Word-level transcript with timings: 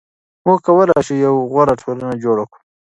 موږ 0.45 0.59
کولای 0.67 1.01
شو 1.07 1.13
یوه 1.25 1.41
غوره 1.51 1.73
ټولنه 1.81 2.15
جوړه 2.23 2.43
کړو. 2.51 2.61